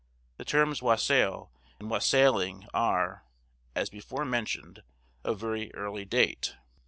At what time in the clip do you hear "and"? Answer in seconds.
1.79-1.87